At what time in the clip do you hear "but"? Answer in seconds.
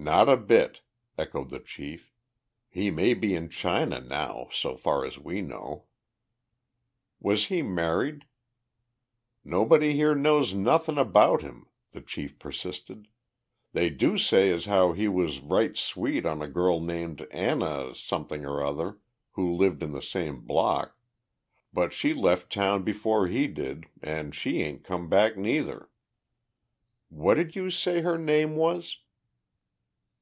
21.72-21.92